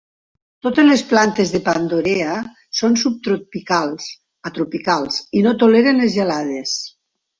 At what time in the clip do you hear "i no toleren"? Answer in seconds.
5.41-6.03